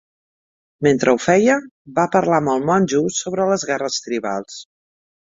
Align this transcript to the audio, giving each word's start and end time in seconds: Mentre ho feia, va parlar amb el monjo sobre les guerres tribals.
Mentre 0.87 1.13
ho 1.13 1.19
feia, 1.25 1.59
va 2.01 2.07
parlar 2.17 2.41
amb 2.41 2.57
el 2.57 2.67
monjo 2.73 3.05
sobre 3.21 3.49
les 3.55 3.71
guerres 3.73 4.05
tribals. 4.11 4.63